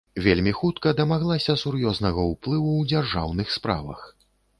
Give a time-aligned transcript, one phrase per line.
[0.27, 4.01] Вельмі хутка дамаглася сур'ёзнага ўплыву ў дзяржаўных справах.